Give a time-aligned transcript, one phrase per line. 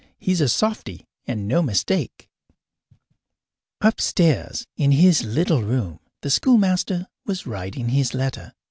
[0.17, 2.27] He's a softy, and no mistake."
[3.81, 8.53] Upstairs in his little room, the schoolmaster was writing his letter.